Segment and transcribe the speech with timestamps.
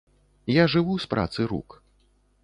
[0.53, 1.77] Я жыву з працы рук.